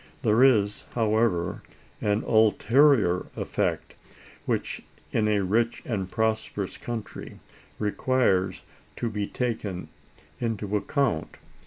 There 0.23 0.43
is, 0.43 0.85
however, 0.95 1.61
an 2.01 2.23
ulterior 2.23 3.27
effect, 3.35 3.93
which, 4.47 4.81
in 5.11 5.27
a 5.27 5.41
rich 5.43 5.83
and 5.85 6.09
prosperous 6.09 6.75
country, 6.79 7.39
requires 7.77 8.63
to 8.95 9.11
be 9.11 9.27
taken 9.27 9.89
into 10.39 10.75
account. 10.75 11.37